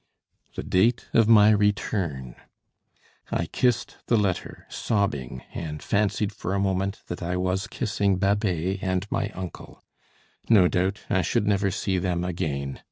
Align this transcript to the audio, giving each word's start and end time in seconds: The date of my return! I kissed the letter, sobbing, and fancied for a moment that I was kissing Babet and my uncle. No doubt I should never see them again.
The 0.55 0.63
date 0.63 1.09
of 1.13 1.27
my 1.27 1.51
return! 1.51 2.35
I 3.31 3.45
kissed 3.45 3.97
the 4.07 4.17
letter, 4.17 4.65
sobbing, 4.67 5.43
and 5.53 5.79
fancied 5.83 6.33
for 6.33 6.55
a 6.55 6.59
moment 6.59 7.01
that 7.05 7.21
I 7.21 7.37
was 7.37 7.67
kissing 7.67 8.17
Babet 8.17 8.81
and 8.81 9.05
my 9.11 9.29
uncle. 9.35 9.83
No 10.49 10.67
doubt 10.67 11.01
I 11.11 11.21
should 11.21 11.45
never 11.45 11.69
see 11.69 11.99
them 11.99 12.23
again. 12.23 12.79